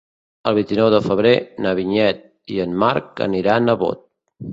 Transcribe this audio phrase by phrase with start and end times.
[0.51, 1.33] El vint-i-nou de febrer
[1.65, 2.23] na Vinyet
[2.55, 4.03] i en Marc aniran a Bot.